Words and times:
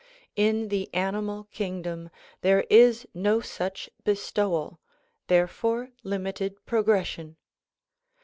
In 0.35 0.69
the 0.69 0.91
animal 0.95 1.43
kingdom 1.51 2.09
there 2.41 2.65
is 2.71 3.07
no 3.13 3.39
such 3.39 3.87
bestowal; 4.03 4.79
therefore 5.27 5.91
limited 6.03 6.65
progression. 6.65 7.37